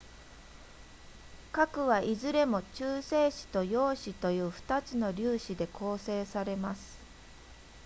[1.51, 6.97] 核はいずれも中性子と陽子という2つの粒子で構成されます